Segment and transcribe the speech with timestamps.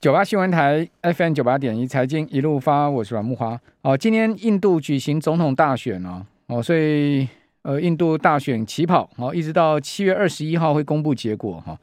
[0.00, 3.60] 九八新闻台 FM 九八点一财经一路发，我是阮木花。
[3.82, 7.28] 哦，今天印度举行总统大选哦，哦，所以
[7.60, 11.78] 呃，印度大选起跑哦，一直到七月二十一号会公布结果哈。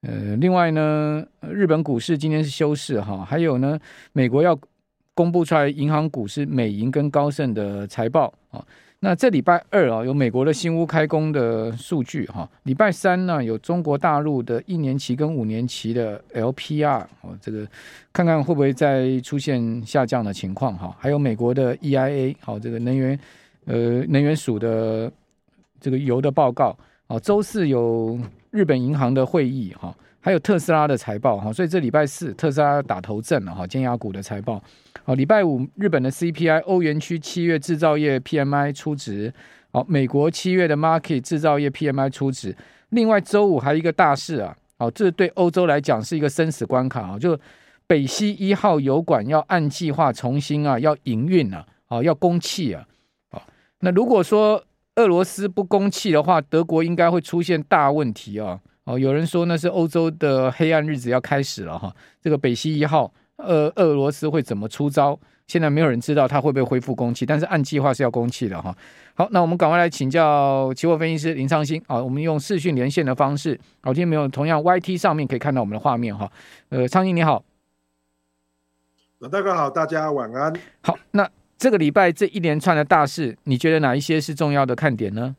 [0.00, 3.78] 呃，另外呢，日本股市今天是休市哈，还有呢，
[4.14, 4.58] 美国要
[5.12, 8.64] 公布出来银行股是美银跟高盛的财报啊。
[9.00, 12.48] 那这礼拜二啊，有美国的新屋开工的数据哈。
[12.64, 17.64] 礼拜三呢，有中国大陆的一年期跟五年期的 LPR 哦，这个
[18.12, 20.96] 看看会不会再出现下降的情况哈。
[20.98, 23.16] 还有美国的 EIA 好，这个能源
[23.66, 25.10] 呃能源署的
[25.80, 26.76] 这个油的报告
[27.08, 27.20] 哦。
[27.20, 28.18] 周四有
[28.50, 31.52] 日本银行的会议哈，还有特斯拉的财报哈。
[31.52, 34.62] 所以这礼拜四特斯拉打头阵了哈，尖牙股的财报。
[35.04, 39.32] 好，礼拜五日本的 CPI，欧元区七月制造业 PMI 初值，
[39.70, 42.54] 好，美国七月的 Market 制造业 PMI 初值。
[42.90, 47.38] 另外周五还有一个大事啊，好，这对欧洲来讲是一个生死关卡啊，就
[47.86, 52.86] 北溪一号油管要按计划重新啊要营运了，啊，要供气啊，
[53.30, 53.42] 好，
[53.80, 54.62] 那如果说
[54.98, 63.12] 俄罗斯不供气的话，德国应该会出现大问题啊，哦，有人说那是欧洲的黑暗日子要开始了哈，这个北溪一号。
[63.36, 65.16] 呃俄罗斯会怎么出招？
[65.46, 68.76] 现在没有人知道它会不会恢复供气，但是按计划是要供气的哈。
[69.14, 72.02] 好，那我们赶快来请教期货分析师林昌兴啊。
[72.02, 76.28] 我们用视讯连线的方式，好，今天没有同样 YT 上面可以看到我们的画面哈。
[76.70, 77.44] 呃，昌兴你好，
[79.30, 80.52] 大家好，大家晚安。
[80.82, 85.34] 好，那这个礼拜这一连串的大事，你觉得哪一些是重要的看点呢？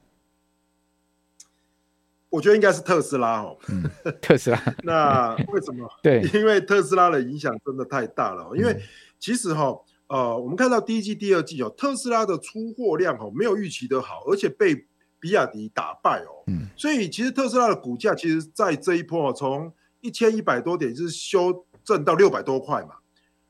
[2.29, 3.89] 我觉得应该是特斯拉哦，嗯、
[4.21, 4.61] 特斯拉。
[4.83, 5.89] 那为什么？
[6.03, 8.55] 对，因为特斯拉的影响真的太大了。
[8.55, 8.79] 因为
[9.17, 9.75] 其实哈，
[10.07, 14.85] 呃，我们看到第一季、第二季哦，特斯拉的出货量哦没有预期的好，而且被
[15.19, 16.43] 比亚迪打败哦。
[16.47, 16.67] 嗯。
[16.75, 22.95] 所以其实特斯拉的股价，其实在这一波从一千一百多点就是修正到六百多块嘛。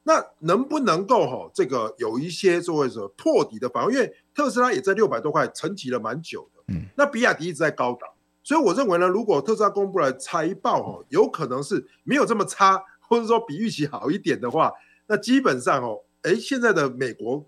[0.03, 3.91] 那能不能够哈，这个有一些所谓的破底的反应？
[3.91, 6.63] 因为特斯拉也在六百多块沉寂了蛮久的。
[6.73, 6.85] 嗯。
[6.97, 8.09] 那比亚迪一直在高档。
[8.41, 14.71] 所以我认为呢，如果特斯拉公布了财报哦，有可能是没有这么差，或者说比预期好一点的话，
[15.07, 17.45] 那基本上哦，哎，现在的美国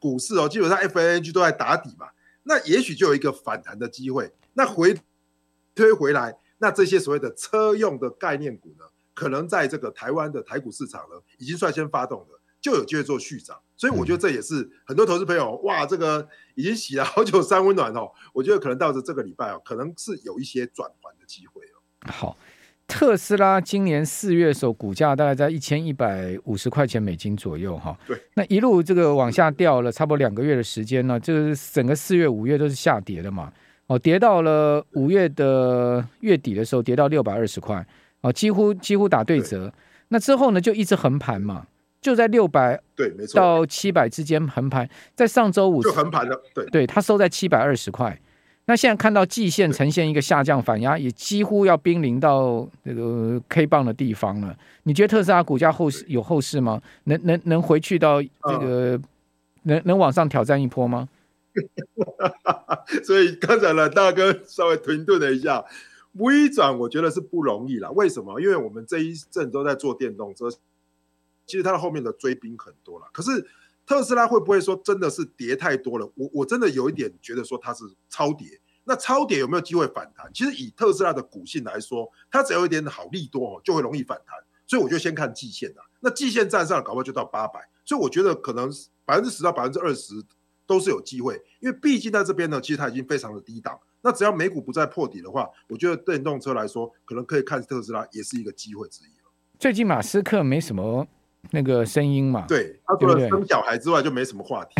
[0.00, 2.06] 股市哦，基本上 FANG 都在打底嘛，
[2.44, 4.32] 那也许就有一个反弹的机会。
[4.54, 4.96] 那回
[5.74, 8.84] 推回来，那这些所谓的车用的概念股呢，
[9.18, 13.58] 可能在这个台湾的台股市场呢，已经率先发动了，就有机会做续涨。
[13.76, 18.12] 所以我觉得这也是很多投资朋友哇，这个已经洗了好久三温暖哦。
[18.32, 21.82] 我觉得可能到这这个礼拜哦，可能是有一些转换的机会哦。
[22.06, 22.36] 好，
[22.86, 27.98] 特斯拉今年四月的时候股价大概在一千一百五十块钱美金左右哈。
[28.06, 28.16] 对。
[28.34, 33.52] 那一路这个往下掉了差不多两个月的时间呢，就是整个四月、五月都是下跌的嘛。
[33.88, 37.86] 哦，跌到了五月的月底的时候，跌到六百二十块，
[38.20, 39.68] 哦，几乎几乎打对折。
[39.68, 39.72] 对。
[40.08, 41.66] 那之后呢，就一直横盘嘛。
[42.00, 48.16] 就在六百对，没错，到七百之间横盘，在上周五就横盘了，对，对，它收在七百二十块。
[48.66, 54.56] 那现在看到季线呈现一个下降反压，也几乎要濒临到那个 K 棒的地方了。
[54.84, 56.80] 你觉得特斯拉股价后市有后市吗？
[57.04, 58.28] 能能能回去到这
[58.60, 59.02] 个，嗯、
[59.64, 61.08] 能能往上挑战一波吗？
[63.02, 65.64] 所以刚才呢，大哥稍微停顿了一下，
[66.12, 67.92] 微涨我觉得是不容易了。
[67.92, 68.40] 为什么？
[68.40, 70.50] 因为我们这一阵都在做电动车。
[71.46, 73.46] 其实它的后面的追兵很多了，可是
[73.86, 76.12] 特斯拉会不会说真的是跌太多了？
[76.14, 78.60] 我我真的有一点觉得说它是超跌。
[78.84, 80.30] 那超跌有没有机会反弹？
[80.34, 84.36] 其实以特斯拉的股性来说，它只要有一点好利多哦，就会容易反弹。
[84.66, 88.70] 所以我就先看季线的，那季线站上搞不好就到八百，所以我觉得可能
[89.06, 90.22] 百分之十到百分之二十
[90.66, 93.80] 都是有机会，因为毕竟在这边呢，其实它已经非常的低档。
[94.02, 99.08] 那只要美股不再破底的话，我觉得电动车来说，可能可以看特斯拉也是一个机会之一。
[99.58, 101.06] 最近马斯克没什么。
[101.52, 104.74] 那个声音嘛，对，他除了生小孩之外就没什么话题。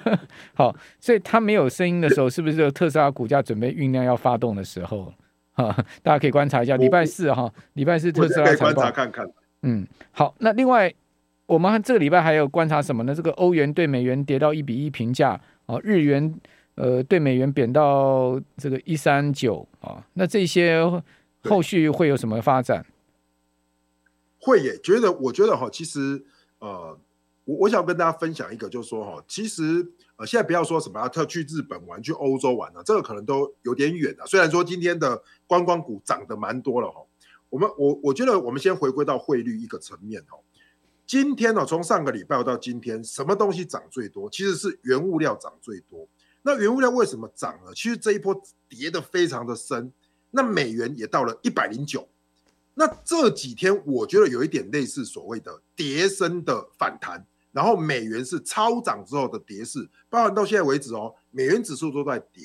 [0.54, 5.12] 好，所以他没有声音的时候，是不是特斯拉股价准备酝酿要发动的时候？
[5.52, 9.26] 哈，大家可以观察一下，礼拜四哈，礼拜四特斯拉观察看看。
[9.62, 10.92] 嗯，好，那另外
[11.46, 13.14] 我们这个礼拜还有观察什么呢？
[13.14, 16.32] 这个欧元对美元跌到一比一平价，哦，日元
[16.74, 20.82] 呃对美元贬到这个一三九啊，那这些
[21.44, 22.86] 后续会有什么发展？
[24.38, 26.24] 会也觉得，我觉得哈，其实
[26.58, 26.98] 呃，
[27.44, 29.86] 我我想跟大家分享一个，就是说哈，其实
[30.16, 34.26] 呃，现在不要说什么要特去日本玩、去欧洲玩了，这个可能都有点远了。
[34.26, 37.00] 虽然说今天的观光股涨得蛮多了哈，
[37.50, 40.38] 我们我我觉得我们先回归到汇率一个层面哈。
[41.06, 44.30] 今天呢，从上个礼拜到今天，什么东西涨最多？
[44.30, 46.08] 其实是原物料涨最多。
[46.42, 47.72] 那原物料为什么涨了？
[47.74, 49.92] 其实这一波跌得非常的深，
[50.30, 52.08] 那美元也到了一百零九。
[52.74, 62.42] 那这几天我觉得有一点类似所谓的跌深的反弹，然后美元是超涨之后的跌势，包含到现在为止哦，美元指数都在跌，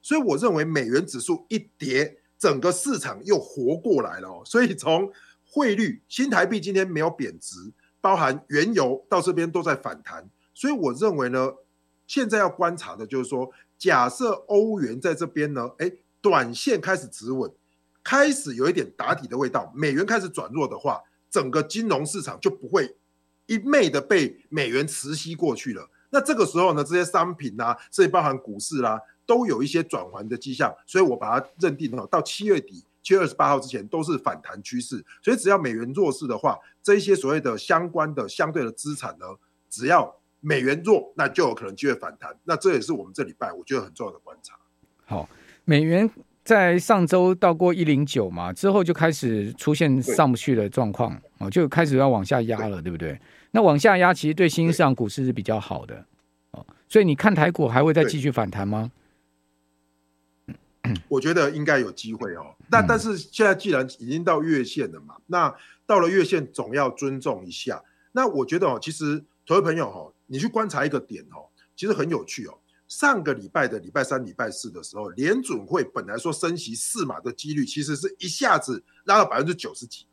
[0.00, 4.42] 所以我认为美元指数一跌，整个市场又活过来了哦。
[4.44, 5.12] 所以从
[5.44, 7.56] 汇率，新台币今天没有贬值，
[8.00, 11.52] 包含原油到这边都在反弹，所以我认为呢，
[12.06, 15.90] 现在要观察的就是说，假设欧元在这边呢，哎，
[16.20, 17.50] 短线开始止稳。
[18.04, 21.00] 开始有一点打底的味道，美元开始转弱的话，
[21.30, 22.96] 整个金融市场就不会
[23.46, 25.88] 一昧的被美元磁吸过去了。
[26.10, 30.74] 那这个时候呢，这些商品啊，甚至包含股市啦、啊，都有一些转圜的迹象。
[30.84, 35.04] 所以我把它认定到七月底，七月二十八号之前都是反弹趋势。
[35.22, 39.26] 所以只要美元弱势的话，这一些所谓的相关的相对的资产呢，
[39.70, 40.12] 只要
[40.42, 42.36] 美元弱，那就有可能机会反弹。
[42.44, 44.54] 那这也是我们这礼拜我觉得很重要的观察。
[45.06, 45.26] 好，
[45.64, 46.10] 美元。
[46.44, 53.16] 在上周到过一零九嘛，之后就开始出现上不去的状况哦，就开始要往下压了，对，对不对？
[53.52, 56.04] 那往下压其实对新兴市场股市是比较好的
[56.50, 58.90] 哦，所以你看台股还会再继续反弹吗？
[61.06, 62.56] 我觉得应该有机会哦。
[62.68, 65.54] 那但是现在既然已经到月线了嘛，那
[65.86, 67.84] 到了月线总要尊重一下。
[68.10, 71.44] 那我觉得哦，其实投资朋友哦，你去观察一个点哦，
[71.76, 72.58] 其实很有趣哦。
[72.88, 80.06] 上个礼拜的礼拜三、礼拜四的时候，联准会本来说升息四码的几率，其实是一下子拉到百分之九十几。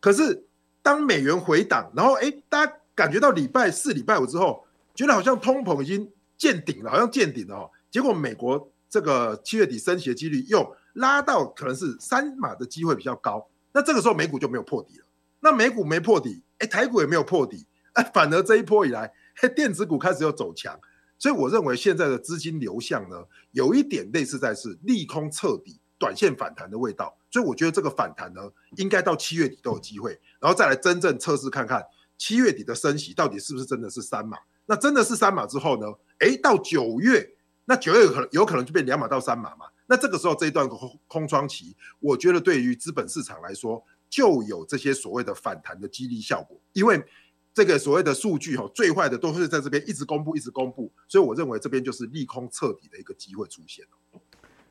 [0.00, 0.46] 可是
[0.80, 4.64] 当美元回档，然后哎，大家感觉到礼拜四、礼拜五之后，
[4.94, 7.70] 觉得好像通膨已经见顶了，好像见顶了哦。
[7.90, 13.46] 结果美国这个七月底升息的几率又拉到可能是三码的机会比较高。
[13.72, 15.04] 那这个时候美股就没有破底了。
[15.40, 19.10] 那美股没破底，哎，台股也没有破底，哎，反而这一波以来，
[19.54, 20.78] 电子股开始又走强。
[21.18, 27.14] 所以我认为现在的资金流向呢，有一点类似在是利空彻底、短线反弹的味道。
[27.30, 28.40] 所以我觉得这个反弹呢，
[28.78, 31.84] 应该到七月底都有机会，然后再来真正测试看看
[32.16, 34.38] 七月底的升息到底是不是真的是三码。
[34.64, 35.86] 那真的是三码之后呢，
[36.20, 37.34] 诶，到九月，
[37.66, 39.66] 那九月有可能有可能就变两码到三码嘛。
[39.88, 47.04] 那这个时候这一段空空窗期，我觉得对于资本市场来说，就有这些所谓的反弹的激励效果，因为。
[47.52, 53.84] 这个所谓的数据哈，最坏的都是在这边一直公布，一直公布，所以我认为这边就是利空彻底的一个机会出现。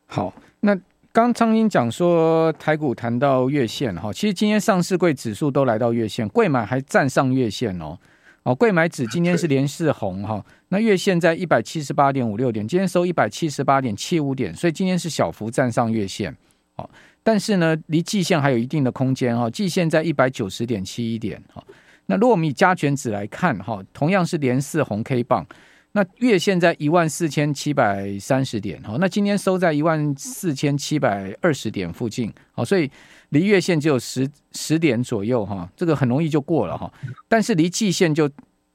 [0.08, 0.80] 好，那
[1.12, 8.00] 刚昌兴讲说台股谈到月线哈，其实今天上市柜指数都来到月线，柜买还站上月线哦。
[8.44, 16.36] 哦，柜买指今天是连四红哈，那月线在一百七十八点五六点，今天收一百七十八点七五点，所以今天是小幅站上月线。
[16.78, 16.90] 哦，
[17.22, 21.62] 但是呢，离季线还有一定的空间哈，季线在一百九十点七一点哈。
[22.10, 25.46] 那如果我们以加权指来看，哈，同样是连四红 K 棒，
[25.92, 32.90] 那月线在一万四千七百三十点，哈，那今天收在一万四千七百二十点附近，好，所以
[33.30, 36.92] 离月线只有十十点左右，哈，这个很容易就过了，哈，
[37.28, 38.28] 但是离季线就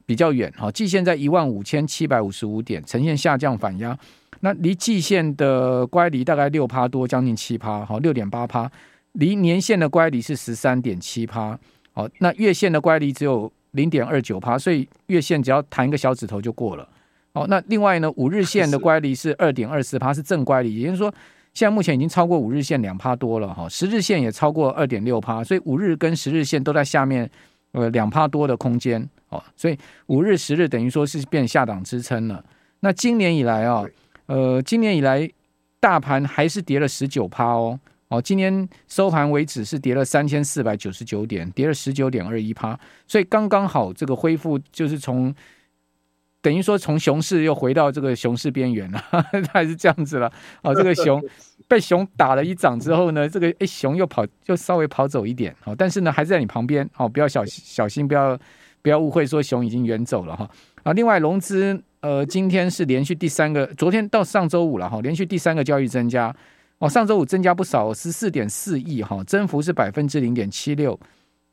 [0.06, 3.98] 比较远，哈，季线在一万五千七百五十五点，呈现下降反压，
[4.40, 8.70] 那离季线的乖离大概六趴多，将近七趴，哈，六点八趴，
[9.14, 11.58] 离年线的乖离是十三点七趴。
[11.94, 16.86] 好，那月线的乖离只有零点二九趴，所以月线只要弹一个小指头就过了。
[17.32, 21.12] 哦，那另外呢，五日线的乖离是二点二四趴，是正乖离，也就是说，
[21.52, 23.68] 现在目前已经超过五日线两趴多了哈。
[23.68, 27.28] 十日线也超过二点六趴，所以五日跟十日线都在下面
[27.72, 29.08] 呃两趴多的空间。
[29.28, 29.76] 哦，所以
[30.06, 32.44] 五日、十日等于说是变下档支撑了。
[32.80, 33.84] 那今年以来啊，
[34.26, 35.28] 呃，今年以来
[35.80, 37.78] 大盘还是跌了十九趴哦。
[38.14, 42.78] 哦，今天收盘为止是跌了三千四百九十九点，跌了十九点二一趴，
[43.08, 45.34] 所以刚刚好这个恢复就是从
[46.40, 49.02] 等于说从熊市又回到这个熊市边缘了，
[49.52, 50.30] 还是这样子了。
[50.62, 51.20] 哦，这个熊
[51.66, 58.38] 被熊打了一掌之后呢，这个诶熊又跑又稍微跑走一点，哦，但是呢还是在你旁边，哦，不要小小心，不要
[58.80, 60.48] 不要误会说熊已经远走了哈。
[60.84, 66.32] 啊，另外融资呃今天是连续第三个，昨天到上周五了哈，连续第三个交易增加。
[66.78, 70.98] 哦，上周五增加不少，十四点四亿哈，增幅是百分之零点七六。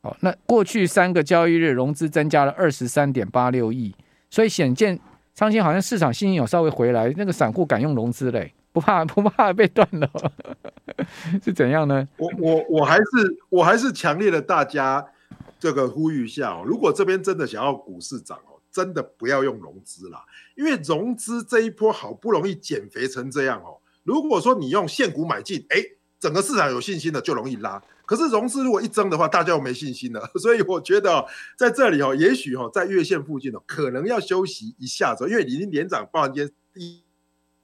[0.01, 3.93] 哦，那过去三个交易日融资增加了二十三点八六亿，
[4.31, 4.99] 所以显见
[5.35, 10.09] 昌兴好像市场信心有稍微回来，那个散户敢用融资嘞，不怕不怕 被断了，
[11.43, 12.07] 是怎样呢？
[12.17, 13.03] 我我我还是
[13.49, 15.05] 我还是强烈的大家
[15.59, 20.25] 这个呼吁一下哦，如果这边真的想要股市涨哦，真的不要用融资啦，
[20.55, 23.77] 因为融资这一波好不容易减肥成这样哦。
[24.03, 25.77] 如果说你用现股买进，哎，
[26.19, 27.81] 整个市场有信心的就容易拉。
[28.05, 30.29] 可是融资如果一增的话，大家又没信心了。
[30.41, 31.25] 所以我觉得
[31.57, 37.03] 在这里哦，也许哦，在月线附近哦，可能要休息一下子，因为已经连涨报完今天第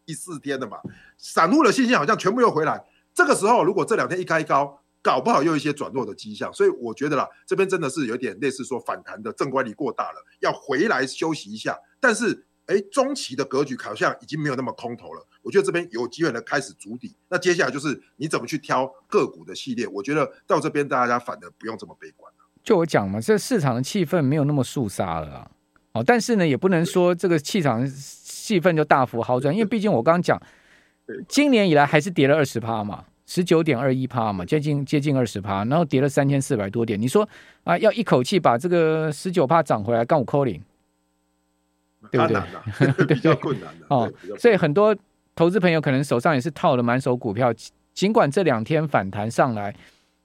[0.06, 0.78] 第四天了嘛，
[1.18, 2.86] 散户的信心好像全部又回来。
[3.14, 11.78] 这个时候如果这两天一开高，搞不好又有一些转弱的迹象，所以我觉得啦，这边真的是有点类似说反弹的正乖离过大了，要回来休息一下。
[12.00, 17.16] 但是，哎，中期的格局好像已经没有那么空头了，我觉得这边有机会呢开始筑底。
[17.30, 22.46] 那接下来就是你怎么去挑个股的系列，我觉得到这边大家反而不用这么悲观了。
[22.62, 25.52] 就我讲嘛，这市场的气氛没有那么肃杀了啊。
[25.94, 30.38] 哦，但是呢，也不能说这个气场气氛就大幅好转，因为毕竟我刚刚讲，
[31.30, 37.02] 今年以来还是跌了二十趴嘛，十九点二一趴嘛，接近接近二十趴，然后跌了三千四百多点。
[37.02, 37.28] 你说
[37.64, 40.62] 啊，要一口气把这个十九趴涨回来，杠五扣零，
[42.12, 42.28] 对不
[43.06, 43.16] 对？
[43.16, 44.12] 比较困难的哦。
[44.38, 44.96] 所以很多
[45.38, 47.54] 投资朋友可能手上也是套了满手股票，
[47.94, 49.74] 尽管这两天反弹上来。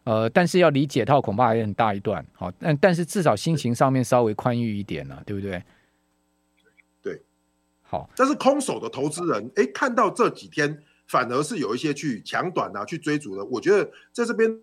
[0.05, 5.63] 呃，但是要理解套恐怕还很大一段，好，但但是至少心情上面稍微宽裕一点了，对不对？
[7.01, 7.23] 对，
[7.83, 8.11] 好。
[8.17, 13.45] 但是空手的投资人，哎，看到这几天反而是有一些去抢短啊，去追逐的。
[13.45, 14.59] 我觉得在这边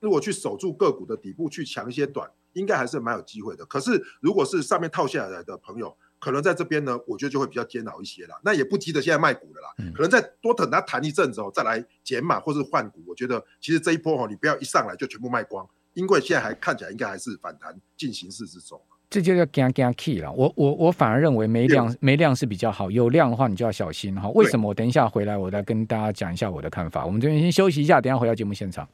[0.00, 3.66] 如果去守住个股的底部，去抢一些短，应该还是蛮有机会的。
[3.66, 8.38] 可是如果是上面套下来的朋友，可能在这边呢，我觉得就会比较煎熬一些啦。
[8.44, 13.02] 那也不急着现在卖股了啦，嗯、可能再多等它弹一阵子哦，再来减码或是换股。
[13.06, 18.80] 我觉得其实这一波哦，你不要一上来就全部卖光，因为现在还看起来应该还是反弹进行式之中。
[19.10, 20.30] 这就叫 “gang gang key 了。
[20.30, 24.28] 我我我反而认为没量没量是比较好，有量的话你就要小心哈。
[24.34, 24.68] 为什么？
[24.68, 27.06] 我等一下回来我再跟大家讲一下我的看法。
[27.06, 28.86] 我们这边先休息一下，等一下回到节目现场。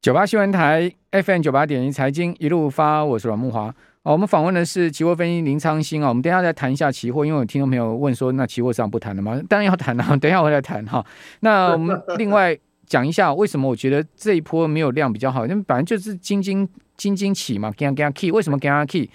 [0.00, 3.72] 九八新闻台 FM 九八点一财经一路发，我是阮慕驊。
[4.02, 6.08] 好，我们访问的是期货分析林昌兴啊。
[6.08, 9.38] 我们等一下再谈一下期货，因为有听众朋友问说，那期货市场不谈了吗？
[9.46, 11.04] 当然要谈了，等一下我再谈哈。
[11.40, 15.46] 那我们 另外讲一下，为什么我觉得这一波没有量比较好？
[15.46, 16.66] 因为本来就是金金
[16.96, 19.10] 金金起嘛，给给 key，为什么给 key？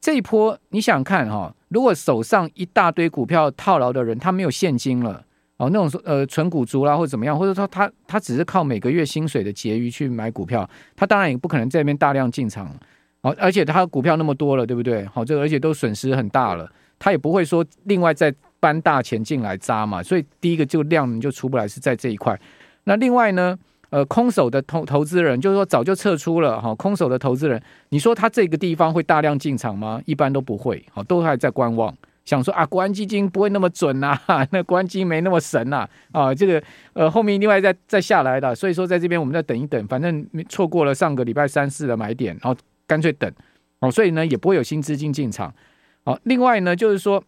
[0.00, 5.22] 这一波你想看哈，如果手上一大堆股票套牢的人，他没有现金了
[5.58, 10.66] 哦，那种说呃纯股族啦或者怎么样，或者说他他只是靠每个月薪水的结余去买股票，
[10.96, 12.74] 他当然也不可能在这边大量进场。
[13.22, 15.04] 好，而且他股票那么多了，对不对？
[15.06, 22.38] 好，这而且都损失很大了，他也不会说另外再搬大钱进来扎嘛，所以第一个就量就出不来，是在这一块。
[22.84, 23.58] 那另外呢，
[23.90, 30.00] 呃，空手的投投资人就是说早就撤出了哈，空手的投资人，你说他这个地方会大量进场吗？
[30.06, 34.18] 一般都不会，好，都还在观望，想说啊，国安基金不会那么准呐，
[34.50, 36.62] 那国安基金没那么神呐，啊，这个
[36.94, 42.58] 呃后面另外再再下来的，所以说在这边我们再等一等，反正错过了上个礼拜三四的买点，然后。
[42.90, 43.32] 干脆等，
[43.78, 45.54] 哦，所以呢也不会有新资金进场，
[46.02, 47.22] 哦，另外呢就是说，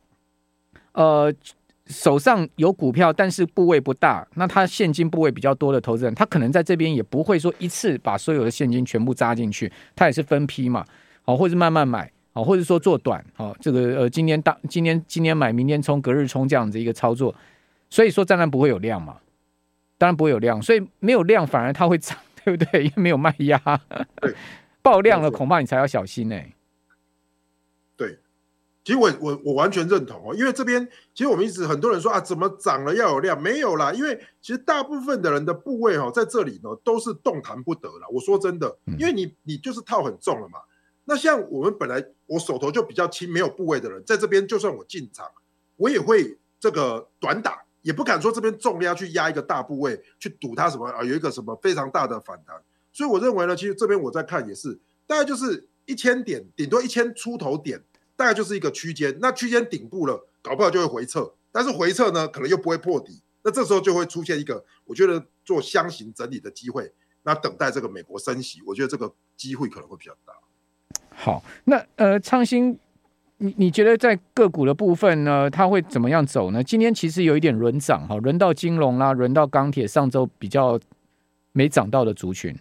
[0.90, 1.32] 呃，
[1.86, 10.84] 手上有股票，但是部位不大，那他现金部位比较多的投资人，他可能在这边也不会说一次把所有的现金全部扎进去，他也是分批嘛，
[11.22, 17.32] 好，或者慢慢买，好，或者说做短，好，这个呃，今天当，今天今天买，明天冲，隔日冲这样子一个操作，
[17.88, 19.18] 所以说当然不会有量嘛，
[19.96, 22.82] 当然不会有量，所以没有量反而它会涨，对不对？
[22.82, 23.60] 因为没有卖压。
[24.82, 26.54] 爆量了，恐怕你才要小心呢、欸。
[27.96, 28.18] 对，
[28.82, 33.40] 其实我我我完全认同哦，因为这边其实我们一直很多人说啊，怎么涨了要有量？
[33.40, 38.08] 没有啦，因为其实大部分的人的部位哈，在这里呢都是动弹不得了。
[38.10, 40.58] 我说真的，因为你你就是套很重了嘛。
[41.04, 45.26] 那像我们本来我手头就比较轻，没有部位的人，在这边就算我进场，
[45.76, 52.56] 我也会这个短打，也不敢说这边重量去压一个大部位去赌它什么啊，有一个什么非常大的反弹。
[52.92, 57.82] 所以我认为呢，其实这边我在看也是，大概就是一千点，顶多一千出头点，
[58.14, 59.16] 大概就是一个区间。
[59.20, 63.22] 那区间顶部了，搞不好就会回撤，但是回撤呢，可能又不会破底。
[63.42, 66.92] 那这时候就会出现一个，我觉得做箱型整理的机会。
[67.24, 70.34] 那等待这个美国升息，我觉得这个机会可能会比较大。
[71.14, 72.78] 好，那呃，昌兴，
[73.38, 76.62] 你你觉得在个股的部分呢，它会怎么样走呢？
[76.62, 80.78] 今天其实有一点轮涨哈，轮到金融啦，轮到钢铁，上周比较
[81.52, 82.56] 没涨到的族群。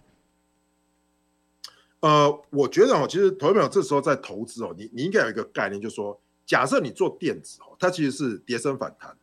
[2.01, 9.15] 呃，我觉得哦，其实投资朋友这时候在投资哦，你你应该有一个概念，就是说，假设你做电子哦，它其实是跌升反弹。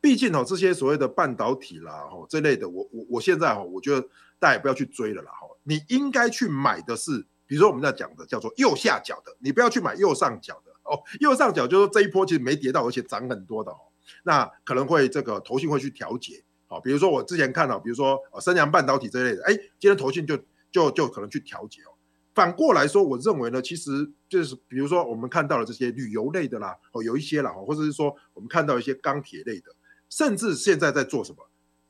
[0.00, 4.06] 毕竟哦，这些所谓的半导体啦，哦这类的，我我我现在哦，我觉得
[4.38, 11.00] 大家也不要去追了啦，哈，你应该去买的是，比如说我们在讲的叫做右下角的，你不要去买右上角的哦。
[11.20, 13.78] 右上角就是说这一波其实没跌到，而且涨很多的哦，
[14.24, 20.36] 那可能会这个投信会去调节，好，比如说我之前看到，比如说呃，升阳半导体这类的，哎，今天投信就
[20.70, 21.93] 就就可能去调节哦。
[22.34, 29.70] 反过来说，我认为呢，其实就是比如说我们看到了这些旅游类的啦，哦，有一些啦，或者是说我们看到一些钢铁类的，
[30.10, 31.48] 甚至现在在做什么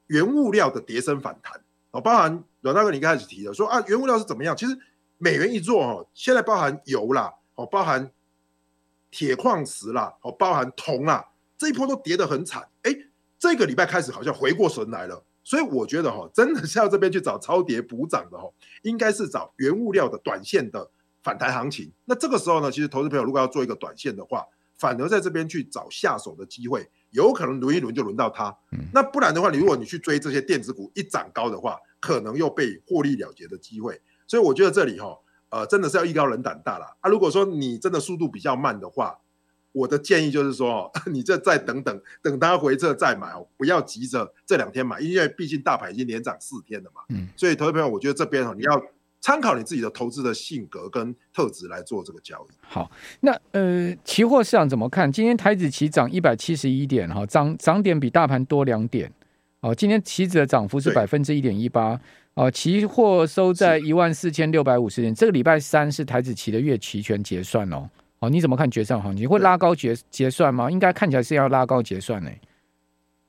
[0.09, 1.61] 原物料的跌升反弹
[1.93, 4.55] 哦，包含阮大哥你刚开始提的说啊，原物料是怎么样？
[4.55, 4.79] 其实
[5.17, 8.11] 美元一做哦，现在包含油啦，哦，包含
[9.11, 12.69] 铁矿石啦，哦，包含铜啦，这一波都跌得很惨。
[12.83, 12.95] 哎，
[13.39, 18.51] 这个礼拜开始好像回过神来了，所以我觉得哈，真的是要这边去找超跌补涨的哈，
[18.83, 20.91] 应该是找原物料的短线的
[21.23, 21.93] 反弹行情。
[22.07, 24.45] 那这个时候呢，其实投资朋友如果要做一个短线的话，
[24.77, 28.57] 反而在这边去找下手的机会，有可能轮一轮就轮到它。
[28.93, 34.01] 那不然的话，你如果你去追这些电子股一涨高的话，可能又被获利了结的机会。
[34.27, 35.17] 所以我觉得这里哈，
[35.51, 37.09] 呃，真的是要艺高人胆大了啊。
[37.09, 39.19] 如果说你真的速度比较慢的话，
[39.75, 47.03] 我的建议就是说， 你这再等等，等它回撤再买哦，不要急着这两天买，因为毕竟大盘已经连涨四天了嘛。
[47.09, 48.81] 嗯，所以投资朋友，我觉得这边哦，你要
[49.21, 52.55] 参考你自己的投资的性格跟特质来做这个交易。
[52.61, 52.89] 好，
[53.21, 55.11] 那呃，期货市场怎么看？
[55.11, 59.13] 今天台指期涨一百七十一点哈，涨涨点比大盘多两点。
[59.61, 62.01] 哦，今天期指的涨幅是百分之一点一八。
[62.35, 65.15] 哦，期货收在一万四千六百五十点。
[65.15, 67.89] 这个礼拜三是台指期的月期权结算哦。
[68.21, 69.29] 哦，你怎么看结算行情？
[69.29, 70.71] 会拉高结结算吗？
[70.71, 72.31] 应该看起来是要拉高结算呢。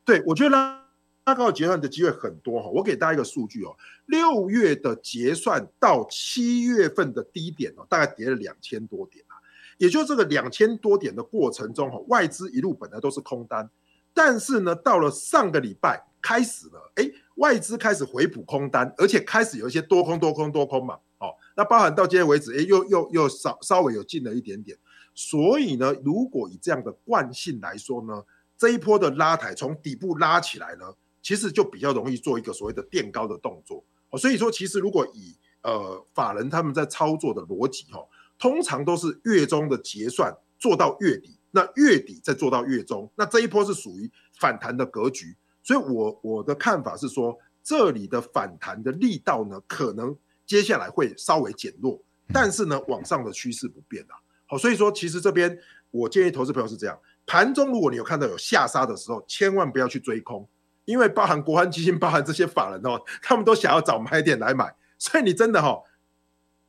[0.05, 0.81] 对，我觉得拉
[1.25, 2.69] 拉高结算的机会很多哈。
[2.69, 3.75] 我给大家一个数据哦，
[4.05, 9.35] 六月的结算到七月份的低点哦，大概跌了两千多点啊。
[9.77, 13.69] 也就这个两千多点的过程中哈，外资一路本来都是空单，
[14.13, 20.97] 但是呢，到了上个礼拜开始了，哎，外资开始回补空单，而且开始有一些多空多空多空嘛。
[21.25, 24.77] 哦，那包含到今天为止，哎，又又又稍稍微有进了一点点。
[25.13, 28.23] 所以呢，如果以这样的惯性来说呢，
[28.57, 33.83] 这一波的拉抬从底部拉起来呢，其实就比较容易做一个所谓的垫高的动作。
[34.17, 37.99] 所以说，其实如果以呃法人他们在操作的逻辑哈，
[38.37, 45.35] 通常都是月中的结算做到月底，那月底再做到月中，那这一波是属于反弹的格局。
[45.63, 50.15] 所以我我的看法是说，这里的反弹的力道呢，可能
[50.45, 54.13] 接下来会稍微减弱，但是呢，往上的趋势不变啊。
[54.47, 55.57] 好，所以说其实这边
[55.89, 60.47] 我建议投资朋友是这样：盘中如果你有看到有下杀的时候，千万不要去追空，
[60.85, 65.81] 因为包含国安基金、包含这些法人哦， 他们都想要找买点来买，所以你真的哈，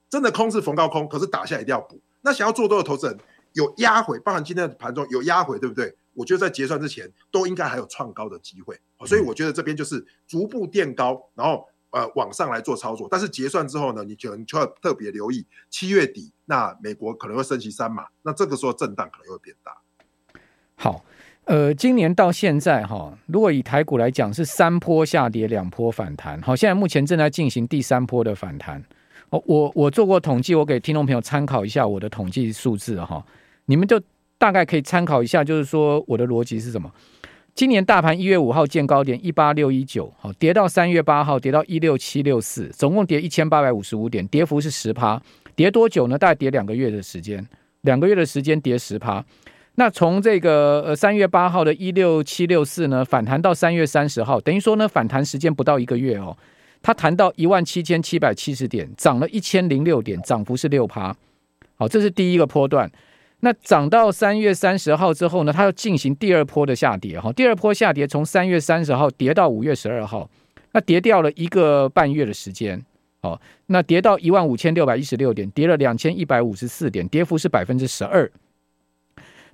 [0.09, 2.01] 真的空是逢高空，可是打下一定要补。
[2.23, 3.19] 那想要做多的投资人
[3.53, 5.95] 有压回，包含今天的盘中有压回，对不对？
[6.15, 8.81] 我觉得在结算之前都应该还有创高的机会。
[9.05, 11.69] 所以我觉得这边就是逐步垫高，然后。
[11.97, 19.73] 呃，往上来做操作，但是结算之后呢，你可能就要特别留意七月底，那美国可能会升息三码，那这个时候震荡可能会变大。
[20.75, 21.03] 好，
[21.45, 28.85] 呃，今年到现在哈，如果以台股来讲是三波下跌，两波反弹，好，现在目前正在进行第三波的反弹。
[29.31, 33.25] 哦，我我做过统计，我给听众朋友参考一下我的统计数字哈，
[33.65, 33.99] 你们就
[34.37, 36.93] 大概可以参考一下，就是说我的逻辑是什么。
[37.57, 45.19] 今年大盘一月五号见高点一八六一九，好，跌到三月八号跌到一六七六四，总共跌一千八百五十五点，跌幅是十趴。
[45.55, 46.19] 跌多久呢？
[46.19, 47.43] 大概跌两个月的时间，
[47.81, 49.25] 两个月的时间跌十趴。
[49.77, 56.37] 那从这个呃三月八号的一六七六四呢，反弹到三月三十号，等于说呢反弹时间不到一个月哦，
[56.83, 61.17] 它弹到一万七千七百七十点，涨了一千零六点，涨幅是六趴。
[61.77, 62.93] 好，这是第一个波段。
[63.41, 67.33] 那涨到三月三十号之后呢，它要进行第二波的下跌哈。
[67.33, 70.29] 第二波下跌从三月三十号跌到五月十二号，
[70.73, 72.83] 那跌掉了一个半月的时间。
[73.21, 78.31] 哦，那跌到一万五千六百一十六点，跌了两千一百五十四点，跌幅是百分之十二。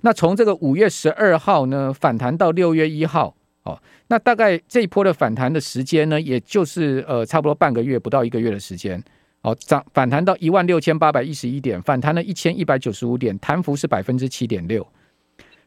[0.01, 9.03] 那从这个五月十二号呢反弹到六月一号，哦，那大概这一波的反弹的时间呢，也就是呃差不多半个月不到一个月的时间。
[9.43, 14.85] 哦，涨反弹到一万六千八百一十一点，反弹了一千一百九十五点，弹幅是百分之七点六。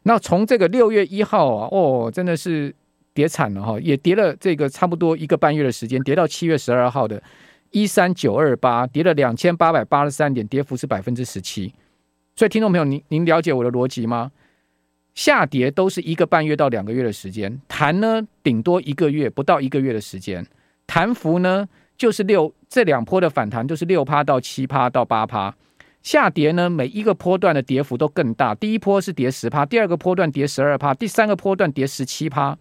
[0.04, 2.74] 那从这个六月一号啊，哦，真的是
[3.12, 7.22] 跌惨了哈，也跌了这个差不多一个半月的时间，跌到七月十二号的
[7.70, 11.74] 一三九二八，跌了两千八百八十三点，跌幅是百分之十七。
[12.34, 14.32] 所以，听众朋友，您您了解我的逻辑吗？
[15.14, 20.46] 下跌都是一个半月到两个月的时间，弹呢顶多一个月不到一个月的时间，
[20.86, 21.68] 弹幅呢？
[21.96, 25.54] 就是六这两波的反弹，就是六趴到七趴到八趴，
[26.02, 28.54] 下跌呢，每一个波段的跌幅都更大。
[28.54, 32.56] 第一波是跌十趴，第二个波段跌十二趴，第三个波段跌十七趴。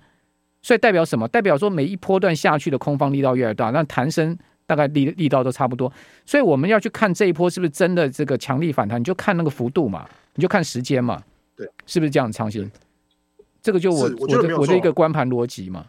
[0.62, 1.28] 所以代表什么？
[1.28, 5.94] 代表说每一波段下去的空方力道越来越大，那弹升大概力力道都差不多。
[6.26, 11.22] 所以我们要去看这一波是不是真的这个强力反弹，你就看那个幅度嘛，你就看时间嘛，
[11.56, 12.32] 对，是不是这样？
[12.32, 12.68] 长兴，
[13.62, 15.86] 这个就我我的我的一个观盘逻辑嘛，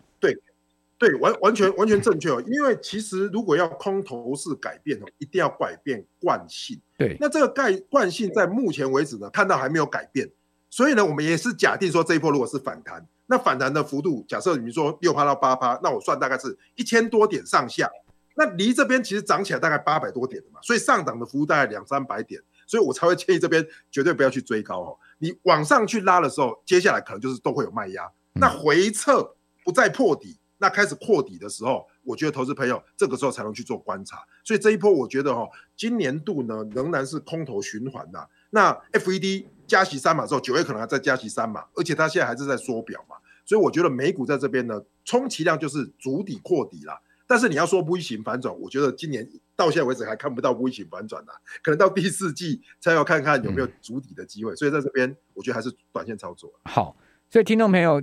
[0.99, 1.15] 对。
[1.17, 2.43] 完完全完全正确哦。
[2.47, 6.81] 因为其实如果要空头式改变哦，一定要改变惯性。
[6.99, 10.31] 对，那这个概惯性在目前为止呢，看到还没有改变。
[10.69, 17.91] 所以呢，我们也是假定说这一波如果是反弹，那反弹的幅度，假设你说六趴到八趴，那我算大概是一千多点上下。
[18.39, 24.99] 那离这边其实涨起来大概八百多点的嘛，所以上涨的幅度大概两三百点，所以我才会建议这边绝对不要去追高哦。
[25.19, 28.07] 你往上去拉的时候，接下来可能就是都会有卖压。
[28.35, 30.39] 那回撤不再破底。
[30.59, 34.25] 那开始扩底的时候，我觉得投资朋友这个时候才能去做观察。
[34.45, 38.29] 所以这一波我觉得哈，今年度呢仍然是空头循环的。
[38.51, 43.17] 那 FED 加息三码之后，九月可能还在加息三码，而且它现在还是在缩表嘛。
[43.45, 47.01] 所以我觉得美股在这边呢，充其量就是筑底扩底啦。
[47.29, 54.55] 但是你要说 V 型反转，我觉得今年到现在为止还看不到 V 型反转呢，可能到第四季才要看看有没有筑底的机会。
[54.55, 56.53] 所以在这边，我觉得还是短线操作。
[56.65, 56.97] 好，
[57.29, 58.01] 所以听众朋友，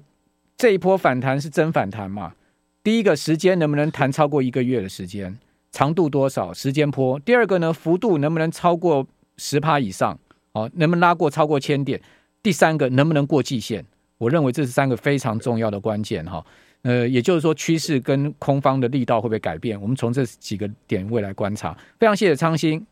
[0.57, 2.35] 这一波反弹是真反弹嘛？
[2.84, 5.38] 第一个时间能不能弹超过一个月的时间？
[5.72, 6.54] 长度多少？
[6.54, 7.17] 时间波。
[7.22, 10.19] 第二个呢，幅度能不能超过十趴以上？
[10.52, 12.00] 哦，能不能拉过超过千点？
[12.43, 13.86] 第三个能不能过季线？
[14.17, 16.46] 我认为这是三个非常重要的关键哈。
[16.82, 19.82] 呃，也就是说，趋势跟空方的力道会不会改变？
[19.82, 21.76] 我们从这几个点位来观察。
[21.98, 22.86] 非常谢谢昌兴。